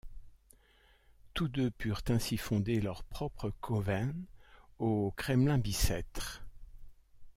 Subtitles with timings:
[1.35, 4.25] Tous deux purent ainsi fonder leur propre coven
[4.79, 6.43] au Kremlin-Bicêtre.